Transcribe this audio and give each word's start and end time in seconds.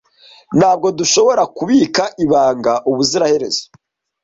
Ntabwo 0.57 0.87
dushobora 0.99 1.43
kubika 1.57 2.03
ibanga 2.23 2.73
ubuziraherezo. 2.89 3.63